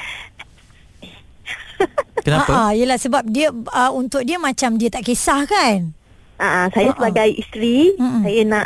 Kenapa? 2.26 2.52
Ha, 2.52 2.72
yelah 2.72 2.96
sebab 2.96 3.26
dia 3.26 3.52
uh, 3.52 3.92
untuk 3.92 4.22
dia 4.22 4.36
macam 4.36 4.76
dia 4.76 4.88
tak 4.88 5.04
kisah 5.04 5.44
kan? 5.46 5.92
uh, 6.38 6.66
Saya 6.70 6.90
Ha-ha. 6.90 6.96
sebagai 6.96 7.28
isteri 7.32 7.96
Mm-mm. 7.96 8.22
Saya 8.24 8.42
nak 8.44 8.66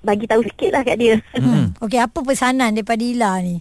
Bagi 0.00 0.24
tahu 0.24 0.40
sikit 0.42 0.70
lah 0.70 0.80
kat 0.82 0.96
dia 0.96 1.14
Hmm. 1.32 1.72
Okey, 1.80 1.96
apa 1.96 2.18
pesanan 2.20 2.72
daripada 2.72 3.00
Ila 3.00 3.40
ni? 3.40 3.56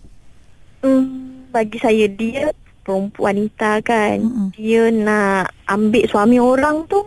Hmm, 0.79 1.47
bagi 1.49 1.79
saya 1.79 2.05
dia 2.05 2.51
perempuan 2.83 3.39
wanita 3.39 3.79
kan. 3.79 4.19
Mm-mm. 4.19 4.47
Dia 4.51 4.91
nak 4.91 5.55
ambil 5.65 6.03
suami 6.03 6.35
orang 6.35 6.83
tu 6.85 6.99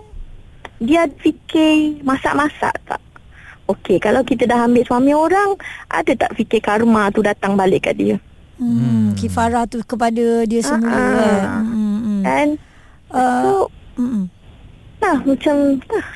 dia 0.76 1.08
fikir 1.16 2.00
masak-masak 2.00 2.72
tak? 2.84 3.00
Okey, 3.66 3.98
kalau 3.98 4.22
kita 4.22 4.44
dah 4.44 4.62
ambil 4.62 4.82
suami 4.82 5.10
orang, 5.10 5.58
ada 5.88 6.12
tak 6.16 6.34
fikir 6.34 6.58
karma 6.60 7.10
tu 7.10 7.18
datang 7.18 7.54
balik 7.54 7.84
kat 7.84 7.94
dia? 7.94 8.16
Hmm, 8.56 8.72
Hmm. 8.72 9.06
kifarah 9.12 9.64
tu 9.64 9.82
kepada 9.82 10.16
dia 10.42 10.60
semula 10.60 10.88
Ah, 10.88 11.02
kan? 11.12 11.42
ah. 11.42 11.60
Hmm, 11.60 11.98
hmm. 11.98 12.20
Kan? 12.22 12.48
Uh, 13.06 13.42
so, 13.42 13.52
hmm. 13.96 14.24
nah 14.96 15.16
macam 15.20 15.54
nah, 15.84 16.06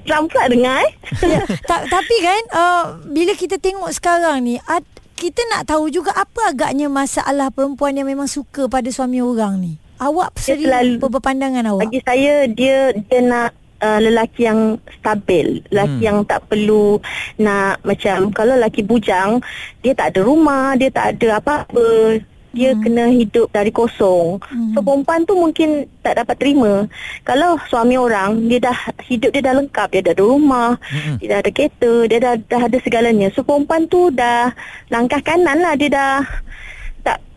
geram 0.00 0.24
pula 0.26 0.44
dengar 0.46 0.76
eh. 0.80 0.92
Ya, 1.30 1.38
ta- 1.62 1.86
tapi 1.86 2.16
kan 2.18 2.42
uh, 2.50 2.82
bila 3.06 3.32
kita 3.32 3.56
tengok 3.56 3.88
sekarang 3.90 4.42
ni 4.42 4.58
ad, 4.60 4.82
kita 5.14 5.40
nak 5.48 5.64
tahu 5.66 5.88
juga 5.88 6.10
apa 6.12 6.50
agaknya 6.50 6.88
masalah 6.88 7.48
perempuan 7.48 7.94
yang 7.94 8.04
memang 8.04 8.26
suka 8.26 8.66
pada 8.66 8.88
suami 8.88 9.20
orang 9.20 9.56
ni. 9.58 9.72
Awak 9.96 10.34
sendiri 10.36 10.66
selalu- 10.66 11.00
apa 11.06 11.18
pandangan 11.22 11.64
awak? 11.66 11.86
Bagi 11.86 12.02
saya 12.02 12.44
dia 12.46 12.76
dia 12.90 13.20
nak 13.20 13.54
uh, 13.80 13.98
lelaki 14.02 14.46
yang 14.46 14.76
stabil, 15.00 15.62
lelaki 15.70 15.98
Hmm. 15.98 16.06
yang 16.06 16.18
tak 16.26 16.46
perlu 16.50 16.98
nak 17.40 17.80
macam 17.86 18.30
kalau 18.34 18.58
lelaki 18.58 18.82
bujang, 18.82 19.38
dia 19.80 19.94
tak 19.94 20.14
ada 20.14 20.20
rumah, 20.26 20.74
dia 20.78 20.90
tak 20.90 21.18
ada 21.18 21.38
apa-apa. 21.40 22.20
dia 22.54 22.70
hmm. 22.70 22.80
kena 22.86 23.04
hidup 23.10 23.50
dari 23.50 23.74
kosong. 23.74 24.38
Hmm. 24.38 24.72
So 24.72 24.80
perempuan 24.80 25.26
tu 25.26 25.34
mungkin 25.34 25.90
tak 26.06 26.22
dapat 26.22 26.38
terima. 26.38 26.86
Kalau 27.26 27.58
suami 27.66 27.98
orang 27.98 28.46
dia 28.46 28.62
dah 28.62 28.78
hidup 29.10 29.34
dia 29.34 29.42
dah 29.42 29.58
lengkap, 29.58 29.90
dia 29.90 30.00
dah 30.06 30.14
ada 30.14 30.24
rumah, 30.24 30.78
hmm. 30.78 31.18
dia 31.18 31.26
dah 31.34 31.38
ada 31.42 31.50
kereta, 31.50 31.92
dia 32.06 32.18
dah 32.22 32.34
dah 32.38 32.62
ada 32.70 32.78
segalanya. 32.80 33.28
So 33.34 33.42
perempuan 33.42 33.90
tu 33.90 34.14
dah 34.14 34.54
langkah 34.88 35.18
kanan 35.20 35.60
lah 35.60 35.74
dia 35.74 35.90
dah 35.90 36.22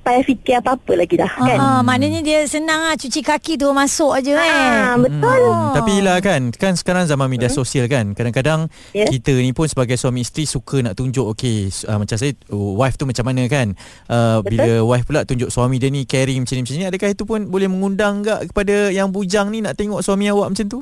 payah 0.08 0.24
fikir 0.24 0.56
apa-apa 0.64 0.94
lagi 0.96 1.20
dah 1.20 1.28
kan. 1.28 1.58
Ah, 1.60 1.82
maknanya 1.84 2.24
dia 2.24 2.48
senang 2.48 2.88
lah 2.88 2.96
cuci 2.96 3.20
kaki 3.20 3.60
tu 3.60 3.68
masuk 3.76 4.16
aja 4.16 4.40
kan. 4.40 4.52
Ah, 4.56 4.96
betul. 4.96 5.42
Hmm. 5.44 5.76
Tapi 5.76 5.94
lah 6.00 6.18
kan 6.24 6.42
Kan 6.56 6.74
sekarang 6.80 7.10
zaman 7.10 7.28
media 7.28 7.50
sosial 7.52 7.86
kan 7.92 8.16
Kadang-kadang 8.16 8.70
Ya. 8.96 9.06
Kita 9.10 9.36
ni 9.36 9.52
pun 9.52 9.68
sebagai 9.68 10.00
suami 10.00 10.24
isteri 10.24 10.48
Suka 10.48 10.80
nak 10.80 10.96
tunjuk 10.96 11.28
Okay 11.36 11.68
uh, 11.90 12.00
Macam 12.00 12.16
saya 12.16 12.34
uh, 12.50 12.74
Wife 12.80 12.96
tu 12.96 13.04
macam 13.04 13.26
mana 13.28 13.46
kan 13.52 13.76
uh, 14.08 14.40
Bila 14.42 14.82
wife 14.86 15.06
pula 15.06 15.28
tunjuk 15.28 15.52
Suami 15.52 15.78
dia 15.78 15.92
ni 15.92 16.08
caring 16.08 16.42
macam 16.42 16.56
ni 16.56 16.62
macam 16.64 16.76
ni 16.78 16.88
Adakah 16.88 17.10
itu 17.12 17.24
pun 17.28 17.46
Boleh 17.52 17.68
mengundang 17.68 18.24
tak 18.24 18.50
Kepada 18.54 18.90
yang 18.94 19.12
bujang 19.12 19.52
ni 19.52 19.60
Nak 19.60 19.76
tengok 19.76 20.00
suami 20.02 20.30
awak 20.32 20.56
macam 20.56 20.66
tu 20.70 20.80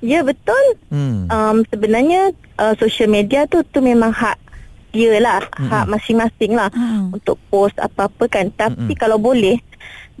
Ya 0.00 0.24
betul. 0.24 0.64
Hmm 0.90 1.28
Um, 1.30 1.62
sebenarnya 1.70 2.32
uh, 2.58 2.74
social 2.80 3.06
media 3.06 3.46
tu 3.46 3.62
tu 3.70 3.78
memang 3.84 4.10
hak 4.10 4.36
dia 4.90 5.18
lah, 5.22 5.40
mm-hmm. 5.42 5.70
hak 5.70 5.84
masing-masing 5.86 6.52
lah 6.54 6.70
Hmm. 6.74 7.14
untuk 7.14 7.38
post 7.50 7.74
apa-apa 7.78 8.26
kan. 8.26 8.50
Tapi 8.54 8.94
mm-hmm. 8.94 9.00
kalau 9.00 9.18
boleh 9.18 9.58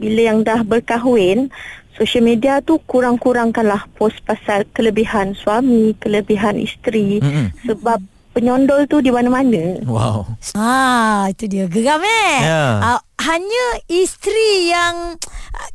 bila 0.00 0.32
yang 0.32 0.40
dah 0.40 0.64
berkahwin, 0.64 1.52
social 1.92 2.24
media 2.24 2.64
tu 2.64 2.80
kurang-kurangkanlah 2.88 3.84
post 4.00 4.16
pasal 4.24 4.64
kelebihan 4.72 5.36
suami, 5.36 5.92
kelebihan 6.00 6.56
isteri 6.56 7.20
Mm-mm. 7.20 7.52
sebab 7.68 8.00
penyondol 8.32 8.86
tu 8.86 9.02
di 9.02 9.10
mana-mana. 9.10 9.82
Wow 9.84 10.38
Ah, 10.54 11.28
itu 11.28 11.50
dia 11.50 11.66
geram 11.66 12.00
eh. 12.00 12.38
Ya. 12.40 12.66
Ah, 12.96 13.00
hanya 13.20 13.64
isteri 13.90 14.70
yang 14.70 15.18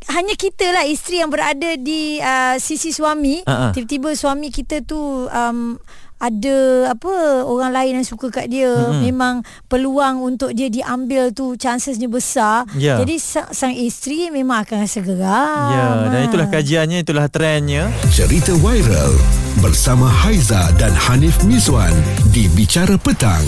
hanya 0.09 0.33
kita 0.33 0.73
lah 0.73 0.87
isteri 0.87 1.21
yang 1.21 1.29
berada 1.29 1.77
di 1.77 2.17
uh, 2.17 2.57
sisi 2.57 2.89
suami. 2.95 3.43
Ah. 3.45 3.69
Tiba-tiba 3.75 4.15
suami 4.17 4.49
kita 4.49 4.81
tu 4.81 5.27
um, 5.29 5.77
ada 6.17 6.57
apa 6.89 7.13
orang 7.43 7.71
lain 7.71 7.91
yang 7.97 8.07
suka 8.07 8.31
kat 8.31 8.47
dia 8.47 8.71
Mm-mm. 8.71 9.03
memang 9.03 9.33
peluang 9.65 10.23
untuk 10.23 10.51
dia 10.51 10.67
diambil 10.67 11.29
tu 11.29 11.53
chancesnya 11.55 12.07
besar 12.07 12.63
Ya. 12.73 12.95
jadi 12.95 13.15
sang, 13.15 13.51
sang 13.51 13.71
isteri 13.71 14.27
memang 14.29 14.63
akan 14.63 14.77
rasa 14.79 14.99
geram 14.99 15.69
Ya 15.69 15.85
dan 16.07 16.21
Ah. 16.21 16.25
itulah 16.25 16.47
kajiannya 16.47 16.99
Itulah 17.01 17.27
trendnya 17.27 17.91
Cerita 18.09 18.55
viral 18.55 19.13
bersama 19.57 20.07
Haiza 20.07 20.71
dan 20.75 20.91
Hanif 20.91 21.39
Miswan 21.41 21.91
di 22.29 22.47
Bicara 22.49 22.95
Petang. 22.95 23.43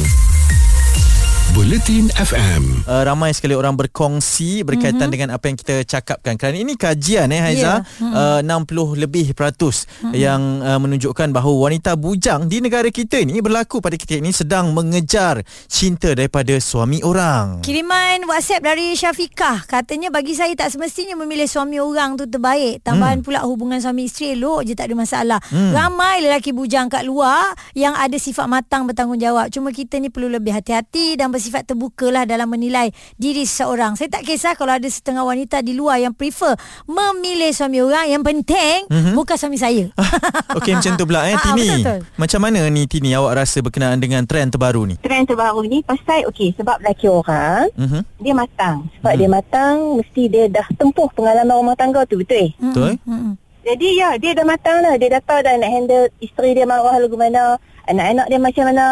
Buletin 1.53 2.11
FM. 2.17 2.83
uh, 2.83 3.03
ramai 3.07 3.31
sekali 3.31 3.55
orang 3.55 3.75
berkongsi 3.77 4.65
berkaitan 4.67 5.07
mm-hmm. 5.07 5.13
dengan 5.13 5.29
apa 5.35 5.45
yang 5.47 5.57
kita 5.59 5.85
cakapkan. 5.87 6.35
Kerana 6.35 6.57
ini 6.59 6.73
kajian 6.75 7.31
eh 7.31 7.39
Haiza, 7.39 7.83
yeah. 8.01 8.41
uh, 8.41 8.63
60 8.63 8.97
lebih 8.97 9.31
peratus 9.37 9.85
mm-hmm. 9.85 10.13
yang 10.17 10.41
uh, 10.65 10.79
menunjukkan 10.81 11.31
bahawa 11.31 11.71
wanita 11.71 11.95
bujang 11.95 12.51
di 12.51 12.59
negara 12.59 12.89
kita 12.91 13.21
ini 13.21 13.39
berlaku 13.39 13.79
pada 13.79 13.95
ketika 13.95 14.19
ini 14.19 14.33
sedang 14.33 14.73
mengejar 14.73 15.45
cinta 15.69 16.11
daripada 16.17 16.57
suami 16.59 17.05
orang. 17.05 17.61
Kiriman 17.61 18.27
WhatsApp 18.27 18.63
dari 18.63 18.97
Syafiqah 18.97 19.63
Katanya 19.69 20.11
bagi 20.11 20.35
saya 20.35 20.51
tak 20.57 20.73
semestinya 20.73 21.15
memilih 21.15 21.47
suami 21.47 21.79
orang 21.79 22.19
tu 22.19 22.27
terbaik 22.27 22.83
Tambahan 22.83 23.21
hmm. 23.21 23.25
pula 23.25 23.39
hubungan 23.47 23.79
suami 23.79 24.05
isteri 24.09 24.35
elok 24.35 24.67
je 24.67 24.73
tak 24.75 24.91
ada 24.91 24.95
masalah 24.99 25.39
hmm. 25.47 25.71
Ramai 25.71 26.25
lelaki 26.27 26.51
bujang 26.51 26.91
kat 26.91 27.07
luar 27.07 27.55
Yang 27.71 27.95
ada 27.95 28.17
sifat 28.19 28.47
matang 28.51 28.83
bertanggungjawab 28.89 29.47
Cuma 29.53 29.71
kita 29.71 29.97
ni 30.01 30.11
perlu 30.11 30.27
lebih 30.27 30.53
hati-hati 30.53 31.15
Dan 31.15 31.31
bersifat 31.37 31.63
terbuka 31.63 32.09
lah 32.09 32.23
dalam 32.23 32.45
menilai 32.45 32.89
diri 33.13 33.43
seseorang 33.43 33.93
Saya 33.93 34.09
tak 34.09 34.25
kisah 34.25 34.53
kalau 34.53 34.73
ada 34.73 34.85
setengah 34.85 35.21
wanita 35.21 35.61
di 35.61 35.71
luar 35.71 35.97
Yang 35.99 36.17
prefer 36.17 36.57
memilih 36.83 37.49
suami 37.49 37.77
orang 37.79 38.09
Yang 38.09 38.23
penting 38.25 38.77
hmm. 38.87 39.13
bukan 39.13 39.37
suami 39.37 39.55
saya 39.55 39.85
Okey 40.57 40.73
macam 40.73 40.93
tu 40.93 41.05
pula 41.05 41.23
eh 41.23 41.33
Ah, 41.33 41.43
Tini. 41.45 41.61
betul-betul. 41.61 41.99
Macam 42.17 42.39
mana 42.41 42.59
ni 42.67 42.83
Tini 42.83 43.13
awak 43.13 43.37
rasa 43.37 43.61
berkenaan 43.61 43.97
dengan 43.97 44.25
trend 44.25 44.49
terbaru 44.49 44.83
ni? 44.83 44.95
Trend 44.97 45.27
terbaru 45.27 45.61
ni 45.63 45.79
pasal 45.79 46.25
okey 46.27 46.57
sebab 46.57 46.81
lelaki 46.81 47.05
orang 47.05 47.69
Mhm. 47.77 48.01
dia 48.17 48.33
matang. 48.33 48.89
Sebab 48.97 49.11
Hmm. 49.11 49.19
dia 49.19 49.29
matang 49.29 49.75
mesti 49.95 50.23
dia 50.25 50.45
dah 50.47 50.65
tempuh 50.73 51.05
pengalaman 51.11 51.53
rumah 51.53 51.75
tangga 51.75 52.01
tu 52.03 52.17
betul? 52.17 52.49
Betul? 52.57 52.97
Hmm. 53.03 53.37
Jadi 53.61 53.87
ya 53.93 54.15
dia 54.15 54.31
dah 54.31 54.43
matang 54.43 54.79
lah 54.79 54.95
Dia 54.95 55.11
dah 55.11 55.21
tahu 55.21 55.43
dah 55.43 55.53
nak 55.53 55.67
handle 55.67 56.07
Isteri 56.17 56.55
dia 56.55 56.63
marah 56.63 56.95
lagu 56.95 57.13
mana 57.13 57.59
Anak-anak 57.83 58.25
dia 58.25 58.39
macam 58.39 58.63
mana 58.65 58.85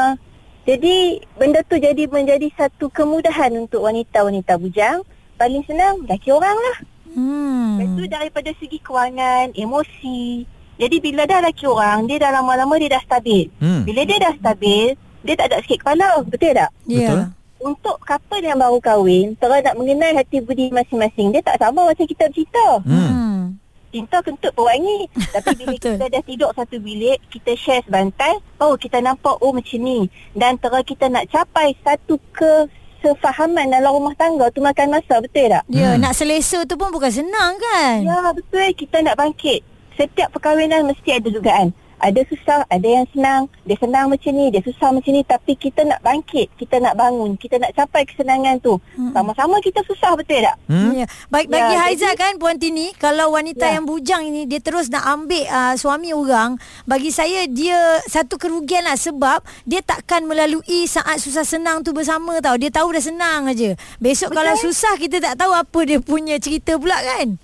Jadi 0.65 0.95
benda 1.37 1.61
tu 1.61 1.77
jadi 1.77 2.03
menjadi 2.05 2.49
satu 2.51 2.89
kemudahan 2.89 3.53
Untuk 3.55 3.85
wanita-wanita 3.85 4.57
bujang 4.57 5.05
Paling 5.35 5.61
senang 5.63 6.01
lelaki 6.03 6.29
orang 6.29 6.57
lah 6.57 6.77
Hmm. 7.15 7.79
Lepas 7.79 7.87
tu 7.95 8.03
daripada 8.11 8.49
segi 8.59 8.75
kewangan 8.75 9.55
Emosi 9.55 10.43
Jadi 10.75 10.99
bila 10.99 11.23
dah 11.23 11.39
lelaki 11.39 11.63
orang 11.63 12.03
Dia 12.05 12.19
dah 12.19 12.31
lama-lama 12.33 12.75
dia 12.75 12.91
dah 12.91 12.99
stabil 13.01 13.47
Hmm. 13.55 13.87
Bila 13.87 14.03
dia 14.03 14.19
dah 14.19 14.33
stabil 14.35 14.99
Dia 15.23 15.33
tak 15.37 15.47
ada 15.47 15.63
sikit 15.63 15.79
kepala 15.79 16.19
Betul 16.27 16.51
tak? 16.51 16.75
Ya. 16.83 17.07
Betul. 17.07 17.21
Untuk 17.63 17.97
couple 18.03 18.43
yang 18.43 18.59
baru 18.59 18.83
kahwin 18.83 19.31
Terus 19.37 19.63
nak 19.63 19.77
mengenal 19.79 20.11
hati 20.11 20.43
budi 20.43 20.67
masing-masing 20.69 21.31
Dia 21.31 21.39
tak 21.39 21.55
sama 21.55 21.87
macam 21.87 22.03
kita 22.03 22.27
bercinta 22.27 22.67
Hmm. 22.83 23.55
Cinta 23.95 24.19
kentut 24.19 24.51
pewangi 24.51 25.07
Tapi 25.35 25.55
bila 25.55 25.71
Betul. 25.71 25.95
kita 25.95 26.05
dah 26.09 26.21
tidur 26.21 26.51
satu 26.51 26.75
bilik 26.77 27.15
Kita 27.29 27.55
share 27.55 27.79
sebantal 27.81 28.43
Baru 28.59 28.75
kita 28.75 28.99
nampak 28.99 29.39
Oh 29.39 29.49
macam 29.49 29.79
ni 29.79 30.03
Dan 30.33 30.59
terus 30.59 30.83
kita 30.83 31.07
nak 31.07 31.31
capai 31.31 31.71
Satu 31.79 32.19
kesefahaman 32.35 33.71
Dalam 33.71 33.95
rumah 33.95 34.11
tangga 34.13 34.51
tu 34.51 34.59
Makan 34.59 34.91
masa 34.91 35.17
betul 35.17 35.47
tak? 35.47 35.63
Ya, 35.69 35.95
Hmm. 35.95 36.03
nak 36.03 36.11
selesa 36.11 36.63
tu 36.63 36.75
pun 36.75 36.91
bukan 36.91 37.07
senang 37.09 37.55
kan? 37.55 38.03
Ya 38.03 38.19
betul 38.29 38.67
Kita 38.75 38.99
nak 38.99 39.15
bangkit 39.15 39.63
Setiap 39.95 40.27
perkahwinan 40.29 40.83
Mesti 40.85 41.09
ada 41.13 41.29
dugaan 41.29 41.71
ada 41.97 42.21
susah, 42.25 42.67
ada 42.67 42.87
yang 42.87 43.05
senang. 43.11 43.47
Dia 43.63 43.77
senang 43.77 44.09
macam 44.09 44.31
ni, 44.31 44.51
dia 44.51 44.61
susah 44.61 44.91
macam 44.91 45.11
ni. 45.11 45.21
Tapi 45.21 45.53
kita 45.55 45.81
nak 45.83 45.99
bangkit, 46.01 46.51
kita 46.55 46.79
nak 46.79 46.95
bangun, 46.95 47.35
kita 47.35 47.57
nak 47.57 47.71
capai 47.71 48.03
kesenangan 48.03 48.59
tu. 48.59 48.75
Hmm. 48.95 49.11
Sama-sama 49.11 49.57
kita 49.59 49.81
susah, 49.83 50.13
betul 50.13 50.41
tak? 50.41 50.55
Hmm? 50.67 50.91
Ya. 50.93 51.05
Baik 51.27 51.47
Ya, 51.47 51.51
bagi 51.51 51.63
jadi- 51.71 51.81
Haiza 51.81 52.09
kan 52.13 52.33
Puan 52.35 52.57
Tini, 52.57 52.91
kalau 52.95 53.31
wanita 53.31 53.65
Ya. 53.65 53.79
yang 53.79 53.85
bujang 53.85 54.23
ini 54.25 54.45
dia 54.45 54.59
terus 54.59 54.87
nak 54.87 55.05
ambil 55.05 55.43
uh, 55.47 55.73
suami 55.75 56.11
orang, 56.11 56.57
bagi 56.83 57.09
saya 57.09 57.45
dia 57.45 57.77
satu 58.05 58.35
kerugian 58.35 58.83
lah 58.83 58.95
sebab 58.95 59.39
dia 59.63 59.79
takkan 59.79 60.25
melalui 60.25 60.85
saat 60.85 61.17
susah 61.17 61.43
senang 61.43 61.81
tu 61.81 61.91
bersama 61.91 62.37
tau. 62.39 62.55
Dia 62.55 62.69
tahu 62.69 62.91
dah 62.91 63.03
senang 63.03 63.47
aja. 63.47 63.73
Besok 63.97 64.31
Betul. 64.31 64.37
kalau 64.41 64.53
susah 64.55 64.93
kita 64.95 65.17
tak 65.19 65.35
tahu 65.37 65.51
apa 65.51 65.79
dia 65.83 65.99
punya 65.99 66.35
cerita 66.37 66.75
pula 66.75 66.95
kan? 66.97 67.37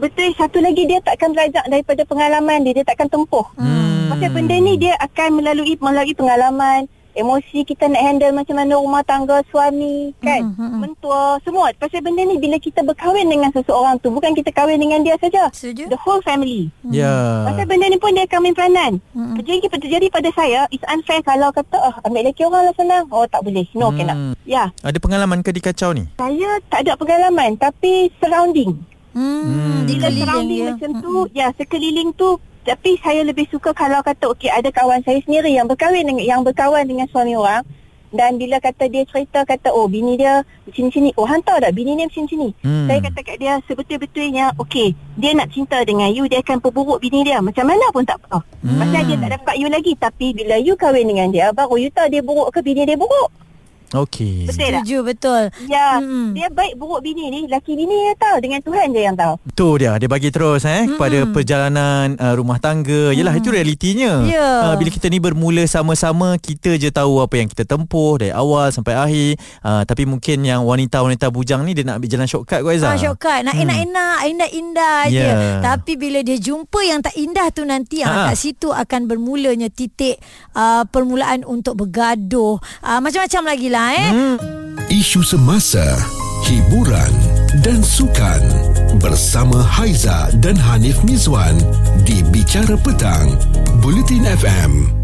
Betul, 0.00 0.32
satu 0.34 0.58
lagi 0.58 0.82
dia 0.84 0.98
takkan 0.98 1.30
belajar 1.30 1.60
daripada 1.66 2.02
pengalaman 2.02 2.64
dia, 2.64 2.72
dia 2.72 2.84
takkan 2.84 3.06
tempuh. 3.06 3.44
Hmm. 3.54 4.08
Pasal 4.08 4.32
benda 4.32 4.56
ni 4.56 4.74
dia 4.74 4.96
akan 4.98 5.38
melalui 5.38 5.76
melalui 5.76 6.12
pengalaman, 6.12 6.88
emosi 7.10 7.62
kita 7.62 7.84
nak 7.84 8.00
handle 8.00 8.32
macam 8.32 8.54
mana 8.54 8.72
rumah 8.74 9.02
tangga 9.02 9.42
suami, 9.46 10.14
kan, 10.18 10.40
Hmm, 10.40 10.56
hmm, 10.56 10.66
hmm. 10.66 10.80
mentua, 10.80 11.20
semua. 11.40 11.68
Pasal 11.76 12.00
benda 12.00 12.22
ni 12.22 12.36
bila 12.36 12.56
kita 12.56 12.80
berkahwin 12.80 13.26
dengan 13.26 13.50
seseorang 13.50 13.98
tu, 13.98 14.08
bukan 14.08 14.32
kita 14.32 14.50
kahwin 14.50 14.78
dengan 14.78 15.02
dia 15.02 15.14
saja. 15.16 15.52
The 15.86 16.00
whole 16.00 16.22
family. 16.22 16.72
Ya. 16.88 17.44
Pasal 17.44 17.66
benda 17.66 17.86
ni 17.86 17.98
pun 17.98 18.10
dia 18.10 18.24
akan 18.24 18.40
main 18.40 18.56
peranan. 18.56 18.92
Hmm. 19.12 19.36
Terjadi, 19.36 19.68
terjadi 19.70 20.06
pada 20.08 20.30
saya, 20.32 20.64
it's 20.70 20.86
unfair 20.86 21.20
kalau 21.20 21.50
kata, 21.50 21.76
oh, 21.76 21.94
ambil 22.02 22.24
lelaki 22.24 22.42
orang 22.42 22.62
lah 22.64 22.74
senang. 22.74 23.04
Oh, 23.10 23.26
tak 23.26 23.42
boleh. 23.42 23.68
No, 23.74 23.90
Hmm. 23.90 23.96
cannot. 23.96 24.16
Ya, 24.42 24.64
Ada 24.80 24.98
pengalaman 24.98 25.44
ke 25.44 25.52
di 25.52 25.60
kacau 25.60 25.92
ni? 25.92 26.08
saya 26.16 26.58
tak 26.66 26.82
ada 26.82 26.96
pengalaman 26.96 27.54
tapi 27.54 28.08
surrounding. 28.18 28.74
Hmm, 29.10 29.42
Hmm. 29.42 29.80
Bila 29.84 30.06
keliling 30.06 30.22
surrounding 30.22 30.56
dia. 30.56 30.70
macam 30.70 30.90
tu, 31.00 31.14
ya 31.32 31.46
sekeliling 31.56 32.10
tu 32.14 32.30
tapi 32.60 33.00
saya 33.00 33.24
lebih 33.24 33.48
suka 33.48 33.72
kalau 33.72 34.04
kata 34.04 34.30
okey 34.30 34.46
ada 34.46 34.68
kawan 34.68 35.00
saya 35.00 35.16
sendiri 35.24 35.48
yang 35.48 35.64
berkahwin 35.64 36.04
dengan 36.04 36.22
yang 36.22 36.40
berkawan 36.44 36.84
dengan 36.84 37.08
suami 37.08 37.32
orang 37.32 37.64
dan 38.10 38.36
bila 38.36 38.60
kata 38.60 38.90
dia 38.90 39.06
cerita 39.06 39.46
kata 39.46 39.70
oh 39.70 39.86
bini 39.86 40.18
dia 40.18 40.44
macam-macam 40.66 41.00
ni 41.00 41.10
oh 41.16 41.24
hantar 41.24 41.56
tak 41.56 41.72
bini 41.72 41.94
ni 41.94 42.04
Hmm. 42.60 42.84
saya 42.84 43.00
kata 43.00 43.20
kat 43.22 43.36
dia 43.38 43.56
sebetul-betulnya 43.64 44.52
okey 44.60 44.92
dia 45.16 45.30
nak 45.32 45.48
cinta 45.50 45.80
dengan 45.86 46.12
you 46.12 46.28
dia 46.28 46.44
akan 46.44 46.60
perburuk 46.60 47.00
bini 47.00 47.24
dia 47.24 47.40
macam 47.40 47.64
mana 47.64 47.86
pun 47.94 48.04
tak 48.04 48.20
apa 48.28 48.44
Hmm. 48.60 48.76
pasal 48.76 49.02
dia 49.08 49.16
tak 49.16 49.30
dapat 49.40 49.54
you 49.56 49.68
lagi 49.72 49.92
tapi 49.96 50.26
bila 50.36 50.54
you 50.60 50.76
kahwin 50.76 51.08
dengan 51.08 51.32
dia 51.32 51.48
baru 51.50 51.80
you 51.80 51.88
tahu 51.88 52.12
dia 52.12 52.20
buruk 52.20 52.52
ke 52.52 52.60
bini 52.60 52.84
dia 52.84 52.98
buruk 52.98 53.30
Okey. 53.92 54.46
betul 54.46 54.58
tak 54.60 54.70
Setuju 54.80 54.98
betul. 55.02 55.42
ya 55.66 55.88
Hmm. 56.00 56.30
dia 56.32 56.46
baik 56.48 56.74
buruk 56.74 57.00
bini 57.00 57.28
ni 57.28 57.40
laki 57.44 57.74
bini 57.74 57.90
dia 57.90 58.14
tahu 58.16 58.36
dengan 58.38 58.60
Tuhan 58.60 58.86
je 58.88 59.00
yang 59.02 59.14
tahu 59.14 59.34
Tu 59.50 59.68
dia 59.76 59.92
dia 59.96 60.06
bagi 60.06 60.30
terus 60.30 60.62
eh 60.62 60.84
mm 60.84 60.92
kepada 60.92 61.18
perjalanan 61.26 62.12
uh, 62.14 62.34
rumah 62.34 62.56
tangga. 62.56 63.10
Yalah 63.10 63.32
itu 63.32 63.48
realitinya. 63.48 64.22
Ya. 64.22 64.48
Uh, 64.62 64.74
bila 64.76 64.88
kita 64.88 65.06
ni 65.06 65.16
bermula 65.16 65.64
sama-sama 65.64 66.36
kita 66.36 66.76
je 66.76 66.88
tahu 66.88 67.18
apa 67.18 67.34
yang 67.34 67.48
kita 67.48 67.64
tempuh 67.64 68.16
dari 68.16 68.30
awal 68.30 68.68
sampai 68.68 68.94
akhir. 68.94 69.30
Uh, 69.60 69.82
tapi 69.82 70.04
mungkin 70.04 70.40
yang 70.40 70.62
wanita-wanita 70.62 71.28
bujang 71.28 71.62
ni 71.62 71.72
dia 71.72 71.82
nak 71.82 71.98
ambil 71.98 72.10
jalan 72.10 72.26
shortcut 72.26 72.60
Aizah. 72.60 72.92
Ah, 72.92 72.96
shortcut 72.96 73.40
Nak 73.40 73.56
enak-enak 73.56 74.18
Indah-indah 74.26 74.98
je 75.06 75.18
Yeah. 75.20 75.60
Tapi 75.60 75.94
bila 75.94 76.20
dia 76.20 76.36
jumpa 76.36 76.80
Yang 76.80 77.00
tak 77.06 77.14
indah 77.16 77.46
tu 77.50 77.62
nanti 77.62 78.00
Ha. 78.00 78.08
ah. 78.08 78.26
Kat 78.28 78.36
situ 78.36 78.68
akan 78.68 79.04
bermulanya 79.06 79.68
Titik 79.68 80.16
uh, 80.52 80.82
Permulaan 80.84 81.42
untuk 81.42 81.76
bergaduh 81.76 82.56
uh, 82.80 82.98
Macam-macam 82.98 83.42
lagi 83.46 83.68
lah 83.80 83.96
eh 83.96 84.10
Hmm. 84.12 84.36
Isu 84.90 85.22
semasa, 85.24 85.86
hiburan 86.44 87.14
dan 87.64 87.80
sukan 87.80 88.42
bersama 88.98 89.62
Haiza 89.62 90.28
dan 90.42 90.58
Hanif 90.58 91.00
Mizwan 91.06 91.56
di 92.02 92.20
Bicara 92.28 92.74
Petang, 92.76 93.38
Bulletin 93.80 94.26
FM. 94.26 94.99